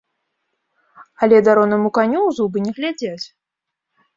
[1.27, 3.25] Але даронаму каню ў зубы не глядзяць.